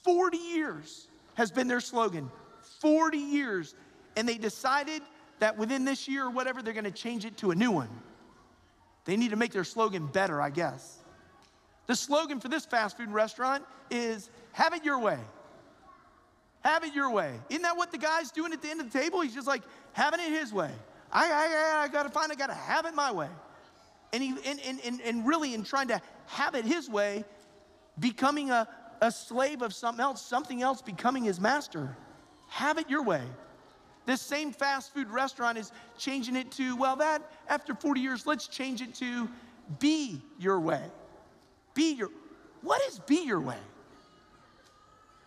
40 0.04 0.38
years, 0.38 1.08
has 1.36 1.52
been 1.52 1.68
their 1.68 1.80
slogan. 1.80 2.30
40 2.82 3.18
years. 3.18 3.76
And 4.16 4.28
they 4.28 4.38
decided 4.38 5.02
that 5.40 5.58
within 5.58 5.86
this 5.86 6.08
year 6.08 6.26
or 6.26 6.30
whatever, 6.30 6.62
they're 6.62 6.74
gonna 6.74 6.92
change 6.92 7.26
it 7.26 7.38
to 7.38 7.52
a 7.52 7.56
new 7.56 7.72
one. 7.72 7.90
They 9.06 9.18
need 9.18 9.32
to 9.32 9.36
make 9.36 9.52
their 9.52 9.64
slogan 9.64 10.08
better, 10.08 10.42
I 10.42 10.50
guess. 10.50 11.00
The 11.88 11.96
slogan 11.96 12.40
for 12.40 12.48
this 12.48 12.66
fast 12.66 12.98
food 12.98 13.10
restaurant 13.10 13.66
is 13.92 14.30
have 14.54 14.74
it 14.74 14.86
your 14.86 15.00
way. 15.00 15.20
Have 16.62 16.86
it 16.86 16.96
your 16.96 17.12
way. 17.12 17.34
Isn't 17.50 17.64
that 17.64 17.76
what 17.76 17.92
the 17.92 17.98
guy's 17.98 18.32
doing 18.32 18.54
at 18.54 18.62
the 18.62 18.70
end 18.70 18.80
of 18.80 18.92
the 18.92 18.98
table? 18.98 19.20
He's 19.20 19.34
just 19.34 19.48
like 19.48 19.64
having 19.92 20.22
it 20.22 20.30
his 20.30 20.54
way. 20.54 20.72
I, 21.12 21.26
I, 21.26 21.80
I, 21.80 21.84
I 21.84 21.88
gotta 21.90 22.10
find, 22.10 22.32
I 22.32 22.36
gotta 22.36 22.54
have 22.54 22.86
it 22.86 22.96
my 22.96 23.12
way. 23.12 23.28
And, 24.14 24.24
he, 24.24 24.30
and, 24.46 24.60
and, 24.66 24.80
and, 24.86 25.02
and 25.02 25.28
really, 25.28 25.54
in 25.54 25.64
trying 25.64 25.90
to 25.90 26.02
have 26.28 26.56
it 26.56 26.66
his 26.66 26.90
way, 26.90 27.26
becoming 28.00 28.52
a, 28.52 28.68
a 29.02 29.12
slave 29.12 29.62
of 29.62 29.74
something 29.74 30.02
else, 30.02 30.22
something 30.22 30.62
else 30.62 30.82
becoming 30.82 31.24
his 31.24 31.40
master. 31.40 31.98
Have 32.48 32.78
it 32.78 32.90
your 32.90 33.04
way. 33.04 33.24
This 34.06 34.22
same 34.22 34.52
fast 34.52 34.94
food 34.94 35.10
restaurant 35.10 35.58
is 35.58 35.72
changing 35.98 36.36
it 36.36 36.52
to, 36.54 36.76
well, 36.76 36.96
that 36.98 37.22
after 37.48 37.74
40 37.74 38.02
years, 38.02 38.28
let's 38.28 38.48
change 38.48 38.82
it 38.82 38.94
to 38.96 39.30
be 39.80 40.22
your 40.40 40.60
way. 40.60 40.82
Be 41.74 41.94
your, 41.94 42.10
what 42.62 42.82
is 42.88 43.00
be 43.00 43.24
your 43.24 43.40
way? 43.40 43.58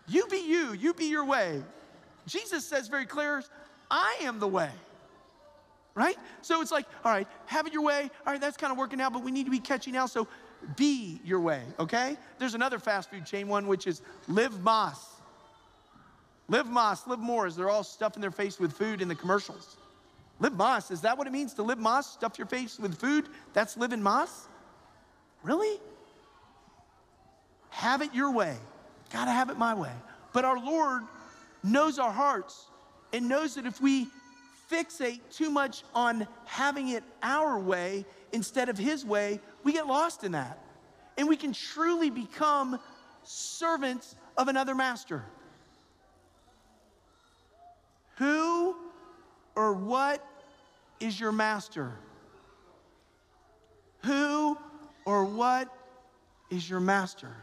You 0.09 0.26
be 0.28 0.38
you, 0.38 0.73
you 0.73 0.95
be 0.95 1.06
your 1.06 1.25
way. 1.25 1.62
Jesus 2.26 2.64
says 2.64 2.88
very 2.88 3.06
clear, 3.06 3.42
I 3.90 4.18
am 4.23 4.38
the 4.38 4.49
way. 4.49 4.71
Right? 5.95 6.16
So 6.42 6.61
it's 6.61 6.71
like, 6.71 6.85
all 7.04 7.12
right, 7.12 7.26
have 7.47 7.66
it 7.66 7.73
your 7.73 7.83
way. 7.83 8.11
All 8.26 8.33
right, 8.33 8.40
that's 8.40 8.59
kind 8.59 8.71
of 8.71 8.78
working 8.78 9.00
out, 9.00 9.14
but 9.14 9.23
we 9.23 9.30
need 9.30 9.45
to 9.45 9.50
be 9.50 9.59
catchy 9.59 9.90
now. 9.90 10.04
So 10.04 10.28
be 10.76 11.21
your 11.25 11.40
way, 11.40 11.62
okay? 11.78 12.16
There's 12.38 12.54
another 12.54 12.78
fast 12.78 13.11
food 13.11 13.25
chain 13.25 13.49
one, 13.49 13.66
which 13.66 13.87
is 13.87 14.02
Live 14.28 14.52
Más. 14.52 14.97
Live 16.48 16.66
Más, 16.66 17.06
live 17.06 17.18
more, 17.18 17.46
as 17.46 17.56
they're 17.56 17.70
all 17.70 17.82
stuffing 17.82 18.20
their 18.20 18.30
face 18.30 18.60
with 18.60 18.72
food 18.72 19.02
in 19.02 19.08
the 19.08 19.14
commercials. 19.14 19.76
Live 20.38 20.52
Más, 20.52 20.90
is 20.90 21.00
that 21.00 21.18
what 21.18 21.26
it 21.26 21.32
means 21.32 21.54
to 21.54 21.62
live 21.62 21.78
Más? 21.78 22.04
Stuff 22.04 22.38
your 22.38 22.46
face 22.46 22.78
with 22.78 22.98
food? 22.98 23.28
That's 23.52 23.76
living 23.76 24.00
Más? 24.00 24.46
Really? 25.42 25.80
Have 27.70 28.00
it 28.02 28.14
your 28.14 28.30
way. 28.30 28.56
Gotta 29.12 29.30
have 29.30 29.50
it 29.50 29.58
my 29.58 29.74
way. 29.74 29.92
But 30.32 30.44
our 30.44 30.58
Lord 30.58 31.02
knows 31.64 31.98
our 31.98 32.12
hearts 32.12 32.66
and 33.12 33.28
knows 33.28 33.54
that 33.56 33.66
if 33.66 33.80
we 33.80 34.08
fixate 34.70 35.20
too 35.32 35.50
much 35.50 35.84
on 35.94 36.26
having 36.44 36.88
it 36.88 37.04
our 37.22 37.58
way 37.58 38.04
instead 38.32 38.68
of 38.68 38.78
His 38.78 39.04
way, 39.04 39.40
we 39.64 39.72
get 39.72 39.86
lost 39.86 40.24
in 40.24 40.32
that. 40.32 40.58
And 41.18 41.28
we 41.28 41.36
can 41.36 41.52
truly 41.52 42.10
become 42.10 42.78
servants 43.22 44.14
of 44.36 44.48
another 44.48 44.74
master. 44.74 45.24
Who 48.16 48.76
or 49.54 49.73
what 49.73 50.26
is 51.00 51.18
your 51.18 51.32
master? 51.32 51.92
Who 54.04 54.56
or 55.04 55.25
what 55.25 55.73
is 56.50 56.68
your 56.68 56.80
master? 56.80 57.35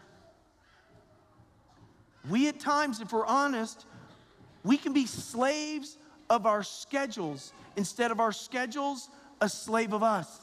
We, 2.29 2.47
at 2.47 2.59
times, 2.59 3.01
if 3.01 3.11
we're 3.11 3.25
honest, 3.25 3.85
we 4.63 4.77
can 4.77 4.93
be 4.93 5.05
slaves 5.05 5.97
of 6.29 6.45
our 6.45 6.63
schedules 6.63 7.53
instead 7.75 8.11
of 8.11 8.19
our 8.19 8.31
schedules 8.31 9.09
a 9.41 9.49
slave 9.49 9.93
of 9.93 10.03
us. 10.03 10.39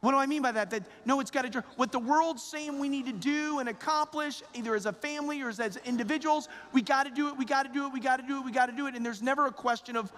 What 0.00 0.12
do 0.12 0.16
I 0.16 0.26
mean 0.26 0.40
by 0.40 0.52
that? 0.52 0.70
That 0.70 0.84
no, 1.04 1.20
it's 1.20 1.30
got 1.30 1.50
to, 1.50 1.64
what 1.76 1.92
the 1.92 1.98
world's 1.98 2.42
saying 2.42 2.78
we 2.78 2.88
need 2.88 3.06
to 3.06 3.12
do 3.12 3.58
and 3.58 3.68
accomplish, 3.68 4.42
either 4.54 4.74
as 4.74 4.86
a 4.86 4.92
family 4.92 5.42
or 5.42 5.50
as, 5.50 5.60
as 5.60 5.76
individuals, 5.84 6.48
we 6.72 6.80
got 6.80 7.04
to 7.04 7.10
do 7.10 7.28
it, 7.28 7.36
we 7.36 7.44
got 7.44 7.64
to 7.64 7.72
do 7.72 7.86
it, 7.86 7.92
we 7.92 8.00
got 8.00 8.16
to 8.16 8.26
do 8.26 8.38
it, 8.38 8.44
we 8.44 8.50
got 8.50 8.66
to 8.66 8.72
do 8.72 8.86
it. 8.86 8.94
And 8.94 9.04
there's 9.04 9.20
never 9.20 9.46
a 9.46 9.52
question 9.52 9.96
of 9.96 10.10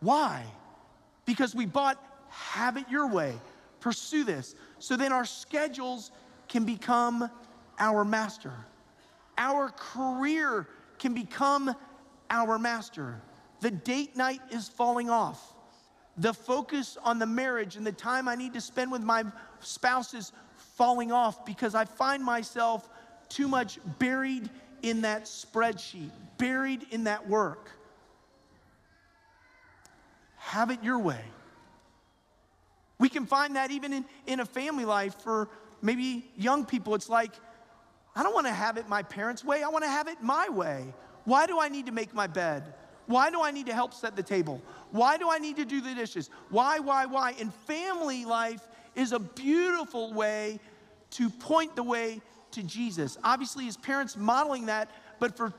why. 0.00 0.44
Because 1.24 1.54
we 1.54 1.66
bought, 1.66 2.02
have 2.30 2.76
it 2.76 2.88
your 2.90 3.06
way, 3.06 3.34
pursue 3.78 4.24
this. 4.24 4.56
So 4.80 4.96
then 4.96 5.12
our 5.12 5.24
schedules 5.24 6.10
can 6.48 6.64
become 6.64 7.30
our 7.78 8.04
master. 8.04 8.52
Our 9.38 9.70
career 9.70 10.66
can 10.98 11.14
become 11.14 11.74
our 12.28 12.58
master. 12.58 13.20
The 13.60 13.70
date 13.70 14.16
night 14.16 14.40
is 14.50 14.68
falling 14.68 15.10
off. 15.10 15.54
The 16.18 16.34
focus 16.34 16.98
on 17.02 17.18
the 17.18 17.26
marriage 17.26 17.76
and 17.76 17.86
the 17.86 17.92
time 17.92 18.28
I 18.28 18.34
need 18.34 18.52
to 18.54 18.60
spend 18.60 18.92
with 18.92 19.02
my 19.02 19.24
spouse 19.60 20.12
is 20.14 20.32
falling 20.76 21.12
off 21.12 21.46
because 21.46 21.74
I 21.74 21.84
find 21.84 22.22
myself 22.22 22.88
too 23.28 23.48
much 23.48 23.78
buried 23.98 24.50
in 24.82 25.02
that 25.02 25.24
spreadsheet, 25.24 26.10
buried 26.38 26.86
in 26.90 27.04
that 27.04 27.28
work. 27.28 27.70
Have 30.36 30.70
it 30.70 30.82
your 30.82 30.98
way. 30.98 31.24
We 32.98 33.08
can 33.08 33.26
find 33.26 33.56
that 33.56 33.70
even 33.70 33.92
in, 33.92 34.04
in 34.26 34.40
a 34.40 34.44
family 34.44 34.84
life 34.84 35.14
for 35.22 35.48
maybe 35.80 36.30
young 36.36 36.64
people. 36.64 36.94
It's 36.94 37.08
like, 37.08 37.32
I 38.14 38.22
don't 38.22 38.34
want 38.34 38.46
to 38.46 38.52
have 38.52 38.76
it 38.76 38.88
my 38.88 39.02
parents' 39.02 39.44
way, 39.44 39.62
I 39.62 39.68
want 39.68 39.84
to 39.84 39.90
have 39.90 40.08
it 40.08 40.22
my 40.22 40.48
way. 40.48 40.92
Why 41.24 41.46
do 41.46 41.60
I 41.60 41.68
need 41.68 41.86
to 41.86 41.92
make 41.92 42.14
my 42.14 42.26
bed? 42.26 42.74
Why 43.12 43.28
do 43.28 43.42
I 43.42 43.50
need 43.50 43.66
to 43.66 43.74
help 43.74 43.92
set 43.92 44.16
the 44.16 44.22
table? 44.22 44.62
Why 44.90 45.18
do 45.18 45.30
I 45.30 45.36
need 45.36 45.56
to 45.56 45.66
do 45.66 45.82
the 45.82 45.94
dishes? 45.94 46.30
Why, 46.48 46.78
why, 46.78 47.04
why? 47.04 47.34
And 47.38 47.52
family 47.66 48.24
life 48.24 48.66
is 48.94 49.12
a 49.12 49.18
beautiful 49.18 50.14
way 50.14 50.58
to 51.10 51.28
point 51.28 51.76
the 51.76 51.82
way 51.82 52.22
to 52.52 52.62
Jesus. 52.62 53.18
Obviously, 53.22 53.66
his 53.66 53.76
parents 53.76 54.16
modeling 54.16 54.64
that, 54.66 54.90
but 55.20 55.36
for 55.36 55.52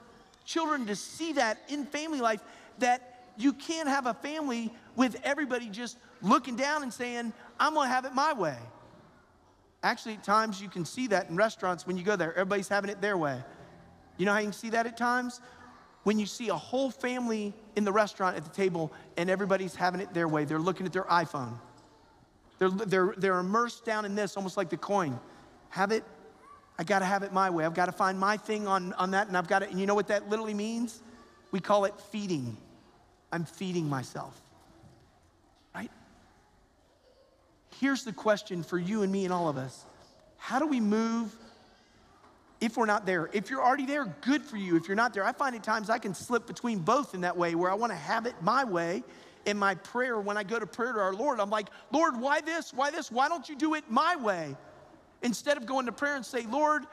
children 0.46 0.88
to 0.88 0.96
see 0.96 1.34
that 1.34 1.60
in 1.70 1.86
family 1.86 2.22
life, 2.22 2.42
that 2.80 3.26
you 3.38 3.54
can't 3.54 3.88
have 3.88 4.08
a 4.08 4.16
family 4.16 4.74
with 4.96 5.16
everybody 5.24 5.70
just 5.70 6.00
looking 6.24 6.56
down 6.56 6.82
and 6.82 6.92
saying, 6.92 7.34
I'm 7.60 7.76
gonna 7.76 7.88
have 7.88 8.06
it 8.06 8.16
my 8.16 8.34
way. 8.34 8.58
Actually, 9.84 10.16
at 10.16 10.24
times 10.24 10.60
you 10.60 10.70
can 10.70 10.86
see 10.86 11.06
that 11.08 11.30
in 11.30 11.36
restaurants 11.36 11.86
when 11.86 11.98
you 11.98 12.04
go 12.04 12.16
there. 12.16 12.32
Everybody's 12.32 12.68
having 12.68 12.90
it 12.90 13.00
their 13.00 13.16
way. 13.16 13.40
You 14.18 14.26
know 14.26 14.34
how 14.34 14.40
you 14.40 14.46
can 14.46 14.54
see 14.54 14.72
that 14.72 14.88
at 14.88 14.98
times? 14.98 15.40
When 16.04 16.20
you 16.20 16.26
see 16.26 16.50
a 16.50 16.56
whole 16.56 16.92
family 16.92 17.54
in 17.76 17.86
the 17.86 17.92
restaurant 17.92 18.36
at 18.36 18.44
the 18.44 18.50
table 18.50 18.92
and 19.18 19.30
everybody's 19.30 19.76
having 19.76 20.02
it 20.02 20.14
their 20.14 20.28
way. 20.28 20.46
They're 20.46 20.60
looking 20.60 20.86
at 20.86 20.94
their 20.94 21.04
iPhone. 21.04 21.54
They're, 22.60 22.70
they're, 22.70 23.14
they're 23.18 23.40
immersed 23.40 23.86
down 23.86 24.06
in 24.06 24.16
this, 24.16 24.38
almost 24.38 24.58
like 24.58 24.70
the 24.70 24.78
coin. 24.78 25.20
Have 25.70 25.92
it, 25.92 26.04
I 26.78 26.84
gotta 26.84 27.06
have 27.06 27.24
it 27.24 27.34
my 27.34 27.50
way. 27.50 27.66
I've 27.66 27.74
gotta 27.74 27.92
find 27.92 28.20
my 28.20 28.38
thing 28.38 28.68
on, 28.68 28.94
on 28.94 29.12
that, 29.12 29.28
and 29.28 29.38
I've 29.38 29.48
got 29.48 29.64
it. 29.64 29.72
and 29.72 29.80
you 29.80 29.86
know 29.86 29.96
what 29.96 30.08
that 30.08 30.30
literally 30.30 30.54
means? 30.54 31.02
We 31.52 31.60
call 31.60 31.86
it 31.86 31.94
feeding. 32.12 32.58
I'm 33.32 33.46
feeding 33.46 33.90
myself. 33.90 34.40
Right? 35.74 35.92
Here's 37.80 38.04
the 38.04 38.14
question 38.14 38.64
for 38.64 38.78
you 38.78 39.04
and 39.04 39.12
me 39.12 39.26
and 39.26 39.34
all 39.34 39.50
of 39.50 39.58
us 39.58 39.86
How 40.38 40.60
do 40.60 40.68
we 40.68 40.80
move 40.80 41.36
if 42.64 42.78
we're 42.78 42.86
not 42.86 43.06
there? 43.06 43.30
If 43.34 43.50
you're 43.50 43.62
already 43.62 43.86
there, 43.86 44.06
good 44.22 44.42
for 44.42 44.56
you. 44.56 44.78
If 44.78 44.88
you're 44.88 44.96
not 44.96 45.14
there, 45.14 45.26
I 45.26 45.34
find 45.34 45.54
at 45.54 45.64
times 45.64 45.90
I 45.90 45.98
can 45.98 46.16
slip 46.16 46.48
between 46.48 46.80
both 46.80 47.14
in 47.14 47.20
that 47.22 47.36
way 47.36 47.56
where 47.56 47.70
I 47.70 47.74
wanna 47.74 47.96
have 47.96 48.26
it 48.26 48.36
my 48.42 48.64
way. 48.64 49.04
In 49.46 49.58
my 49.58 49.76
prayer, 49.76 50.18
when 50.18 50.38
I 50.38 50.44
go 50.44 50.58
to 50.58 50.66
prayer 50.66 50.94
to 50.94 51.00
our 51.02 51.14
Lord, 51.14 51.42
I'm 51.42 51.50
like, 51.50 51.68
Lord, 51.92 52.18
why 52.18 52.40
this? 52.40 52.74
Why 52.74 52.90
this? 52.90 53.12
Why 53.12 53.28
don't 53.28 53.50
you 53.50 53.58
do 53.58 53.74
it 53.74 53.84
my 53.90 54.16
way? 54.16 54.56
Instead 55.24 55.58
of 55.58 55.66
going 55.66 55.88
to 55.88 55.92
prayer 55.92 56.16
and 56.16 56.26
say, 56.26 56.46
Lord, 56.50 56.86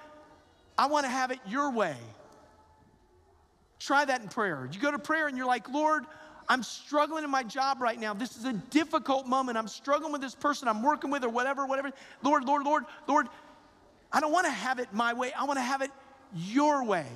I 0.76 0.86
wanna 0.86 1.08
have 1.08 1.30
it 1.30 1.38
your 1.46 1.70
way. 1.70 1.96
Try 3.78 4.04
that 4.04 4.22
in 4.22 4.28
prayer. 4.28 4.68
You 4.72 4.80
go 4.80 4.90
to 4.90 4.98
prayer 4.98 5.28
and 5.28 5.36
you're 5.36 5.46
like, 5.46 5.68
Lord, 5.68 6.04
I'm 6.48 6.64
struggling 6.64 7.22
in 7.22 7.30
my 7.30 7.44
job 7.44 7.80
right 7.80 7.98
now. 7.98 8.12
This 8.12 8.36
is 8.36 8.44
a 8.44 8.52
difficult 8.52 9.28
moment. 9.28 9.56
I'm 9.56 9.68
struggling 9.68 10.10
with 10.10 10.20
this 10.20 10.34
person 10.34 10.66
I'm 10.66 10.82
working 10.82 11.12
with 11.12 11.22
or 11.22 11.28
whatever, 11.28 11.64
whatever. 11.64 11.92
Lord, 12.24 12.44
Lord, 12.44 12.64
Lord, 12.64 12.84
Lord, 13.06 13.28
I 14.12 14.20
don't 14.20 14.32
want 14.32 14.46
to 14.46 14.52
have 14.52 14.78
it 14.78 14.92
my 14.92 15.12
way. 15.12 15.32
I 15.32 15.44
want 15.44 15.58
to 15.58 15.62
have 15.62 15.82
it 15.82 15.90
your 16.34 16.84
way. 16.84 17.06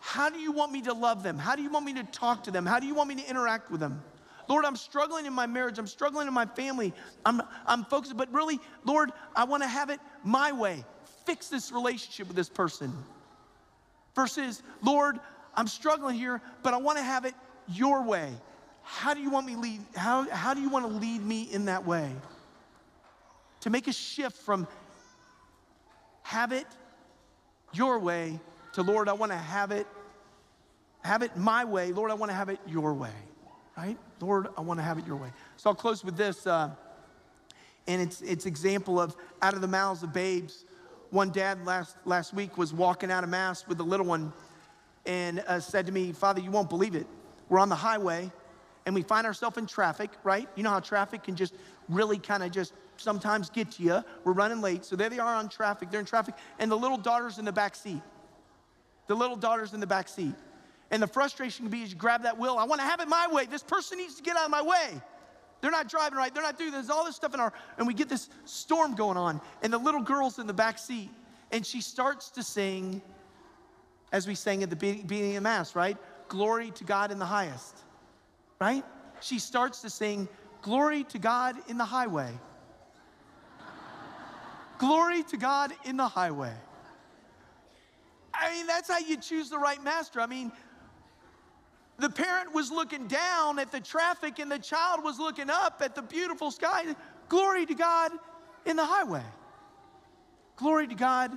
How 0.00 0.30
do 0.30 0.38
you 0.38 0.52
want 0.52 0.72
me 0.72 0.82
to 0.82 0.92
love 0.92 1.22
them? 1.22 1.38
How 1.38 1.56
do 1.56 1.62
you 1.62 1.70
want 1.70 1.84
me 1.84 1.94
to 1.94 2.04
talk 2.04 2.44
to 2.44 2.50
them? 2.50 2.64
How 2.64 2.78
do 2.78 2.86
you 2.86 2.94
want 2.94 3.08
me 3.08 3.16
to 3.16 3.28
interact 3.28 3.70
with 3.70 3.80
them? 3.80 4.02
Lord, 4.48 4.64
I'm 4.64 4.76
struggling 4.76 5.26
in 5.26 5.32
my 5.32 5.46
marriage. 5.46 5.78
I'm 5.78 5.88
struggling 5.88 6.28
in 6.28 6.34
my 6.34 6.46
family. 6.46 6.92
I'm, 7.24 7.42
I'm 7.66 7.84
focused, 7.84 8.16
but 8.16 8.32
really, 8.32 8.60
Lord, 8.84 9.10
I 9.34 9.44
want 9.44 9.64
to 9.64 9.68
have 9.68 9.90
it 9.90 9.98
my 10.22 10.52
way. 10.52 10.84
Fix 11.24 11.48
this 11.48 11.72
relationship 11.72 12.28
with 12.28 12.36
this 12.36 12.48
person. 12.48 12.92
Versus, 14.14 14.62
Lord, 14.82 15.18
I'm 15.54 15.66
struggling 15.66 16.16
here, 16.16 16.40
but 16.62 16.74
I 16.74 16.76
want 16.76 16.98
to 16.98 17.04
have 17.04 17.24
it 17.24 17.34
your 17.68 18.02
way. 18.02 18.32
How 18.82 19.14
do 19.14 19.20
you 19.20 19.30
want 19.30 19.46
me 19.46 19.56
lead? 19.56 19.80
How, 19.96 20.30
how 20.30 20.54
do 20.54 20.60
you 20.60 20.68
want 20.68 20.86
to 20.86 20.92
lead 20.92 21.20
me 21.20 21.42
in 21.42 21.64
that 21.64 21.84
way? 21.84 22.08
To 23.62 23.70
make 23.70 23.88
a 23.88 23.92
shift 23.92 24.36
from 24.36 24.68
have 26.26 26.50
it 26.50 26.66
your 27.72 28.00
way 28.00 28.40
to 28.72 28.82
Lord, 28.82 29.08
I 29.08 29.12
want 29.12 29.30
to 29.30 29.38
have 29.38 29.70
it, 29.70 29.86
have 31.02 31.22
it 31.22 31.36
my 31.36 31.64
way. 31.64 31.92
Lord, 31.92 32.10
I 32.10 32.14
want 32.14 32.30
to 32.30 32.36
have 32.36 32.48
it 32.48 32.58
your 32.66 32.94
way. 32.94 33.14
Right? 33.76 33.96
Lord, 34.20 34.48
I 34.58 34.62
want 34.62 34.80
to 34.80 34.84
have 34.84 34.98
it 34.98 35.06
your 35.06 35.16
way. 35.16 35.28
So 35.56 35.70
I'll 35.70 35.76
close 35.76 36.04
with 36.04 36.16
this. 36.16 36.44
Uh, 36.46 36.70
and 37.86 38.02
it's 38.02 38.22
it's 38.22 38.44
example 38.44 39.00
of 39.00 39.14
out 39.40 39.54
of 39.54 39.60
the 39.60 39.68
mouths 39.68 40.02
of 40.02 40.12
babes. 40.12 40.64
One 41.10 41.30
dad 41.30 41.64
last 41.64 41.96
last 42.04 42.34
week 42.34 42.58
was 42.58 42.72
walking 42.72 43.12
out 43.12 43.22
of 43.22 43.30
mass 43.30 43.68
with 43.68 43.78
a 43.78 43.84
little 43.84 44.06
one, 44.06 44.32
and 45.04 45.44
uh, 45.46 45.60
said 45.60 45.86
to 45.86 45.92
me, 45.92 46.10
"Father, 46.10 46.40
you 46.40 46.50
won't 46.50 46.68
believe 46.68 46.96
it. 46.96 47.06
We're 47.48 47.60
on 47.60 47.68
the 47.68 47.76
highway, 47.76 48.32
and 48.84 48.94
we 48.96 49.02
find 49.02 49.28
ourselves 49.28 49.58
in 49.58 49.66
traffic. 49.66 50.10
Right? 50.24 50.48
You 50.56 50.64
know 50.64 50.70
how 50.70 50.80
traffic 50.80 51.22
can 51.22 51.36
just 51.36 51.54
really 51.88 52.18
kind 52.18 52.42
of 52.42 52.50
just 52.50 52.72
sometimes 52.96 53.50
get 53.50 53.72
to 53.72 53.82
you. 53.82 54.04
We're 54.24 54.32
running 54.32 54.60
late, 54.60 54.84
so 54.84 54.96
there 54.96 55.08
they 55.08 55.18
are 55.18 55.34
on 55.34 55.48
traffic. 55.48 55.90
They're 55.90 56.00
in 56.00 56.06
traffic, 56.06 56.34
and 56.58 56.70
the 56.70 56.76
little 56.76 56.98
daughter's 56.98 57.38
in 57.38 57.44
the 57.44 57.52
back 57.52 57.74
seat. 57.74 58.02
The 59.06 59.14
little 59.14 59.36
daughter's 59.36 59.74
in 59.74 59.80
the 59.80 59.86
back 59.86 60.08
seat, 60.08 60.34
and 60.90 61.02
the 61.02 61.06
frustration 61.06 61.64
can 61.64 61.70
be 61.70 61.82
as 61.82 61.90
you 61.90 61.96
grab 61.96 62.22
that 62.22 62.38
wheel. 62.38 62.56
I 62.58 62.64
want 62.64 62.80
to 62.80 62.86
have 62.86 63.00
it 63.00 63.08
my 63.08 63.28
way. 63.30 63.46
This 63.46 63.62
person 63.62 63.98
needs 63.98 64.16
to 64.16 64.22
get 64.22 64.36
out 64.36 64.44
of 64.44 64.50
my 64.50 64.62
way." 64.62 65.00
They're 65.60 65.70
not 65.70 65.88
driving 65.88 66.18
right. 66.18 66.32
They're 66.32 66.42
not 66.42 66.58
doing 66.58 66.70
this. 66.70 66.90
All 66.90 67.04
this 67.04 67.16
stuff 67.16 67.32
in 67.34 67.40
our, 67.40 67.52
and 67.78 67.86
we 67.86 67.94
get 67.94 68.08
this 68.08 68.28
storm 68.44 68.94
going 68.94 69.16
on. 69.16 69.40
And 69.62 69.72
the 69.72 69.78
little 69.78 70.02
girl's 70.02 70.38
in 70.38 70.46
the 70.46 70.52
back 70.52 70.78
seat, 70.78 71.10
and 71.50 71.64
she 71.64 71.80
starts 71.80 72.30
to 72.30 72.42
sing, 72.42 73.00
as 74.12 74.26
we 74.26 74.34
sang 74.34 74.62
at 74.62 74.70
the 74.70 74.76
beginning 74.76 75.36
of 75.36 75.42
Mass, 75.42 75.74
right? 75.74 75.96
Glory 76.28 76.70
to 76.72 76.84
God 76.84 77.10
in 77.10 77.18
the 77.18 77.26
highest, 77.26 77.78
right? 78.60 78.84
She 79.20 79.38
starts 79.38 79.80
to 79.82 79.90
sing, 79.90 80.28
Glory 80.62 81.04
to 81.04 81.18
God 81.18 81.56
in 81.68 81.78
the 81.78 81.84
highway. 81.84 82.30
Glory 84.78 85.22
to 85.24 85.36
God 85.36 85.72
in 85.84 85.96
the 85.96 86.08
highway. 86.08 86.52
I 88.34 88.52
mean, 88.54 88.66
that's 88.66 88.90
how 88.90 88.98
you 88.98 89.16
choose 89.16 89.48
the 89.48 89.58
right 89.58 89.82
master. 89.82 90.20
I 90.20 90.26
mean, 90.26 90.52
the 91.98 92.10
parent 92.10 92.54
was 92.54 92.70
looking 92.70 93.06
down 93.06 93.58
at 93.58 93.72
the 93.72 93.80
traffic 93.80 94.38
and 94.38 94.50
the 94.50 94.58
child 94.58 95.02
was 95.02 95.18
looking 95.18 95.48
up 95.48 95.80
at 95.82 95.94
the 95.94 96.02
beautiful 96.02 96.50
sky. 96.50 96.94
Glory 97.28 97.64
to 97.66 97.74
God 97.74 98.12
in 98.66 98.76
the 98.76 98.84
highway. 98.84 99.22
Glory 100.56 100.86
to 100.88 100.94
God 100.94 101.36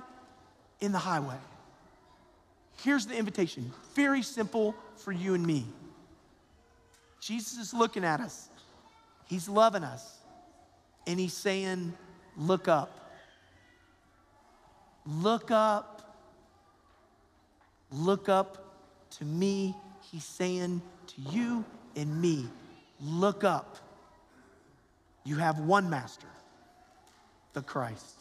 in 0.80 0.92
the 0.92 0.98
highway. 0.98 1.38
Here's 2.82 3.06
the 3.06 3.16
invitation 3.16 3.70
very 3.94 4.22
simple 4.22 4.74
for 4.96 5.12
you 5.12 5.34
and 5.34 5.46
me. 5.46 5.66
Jesus 7.20 7.58
is 7.58 7.74
looking 7.74 8.04
at 8.04 8.20
us, 8.20 8.48
He's 9.26 9.48
loving 9.48 9.84
us, 9.84 10.18
and 11.06 11.20
He's 11.20 11.34
saying, 11.34 11.94
Look 12.36 12.68
up. 12.68 12.99
Look 15.06 15.50
up. 15.50 16.16
Look 17.90 18.28
up 18.28 18.70
to 19.18 19.24
me 19.24 19.74
he's 20.10 20.24
saying 20.24 20.80
to 21.08 21.20
you 21.32 21.64
and 21.96 22.20
me 22.20 22.46
look 23.00 23.44
up. 23.44 23.76
You 25.24 25.36
have 25.36 25.58
one 25.58 25.90
master, 25.90 26.28
the 27.52 27.62
Christ. 27.62 28.19